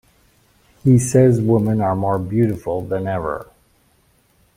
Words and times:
He 0.83 0.97
says 0.97 1.39
women 1.39 1.79
are 1.79 1.95
more 1.95 2.17
beautiful 2.17 2.81
than 2.81 3.05
ever. 3.07 3.47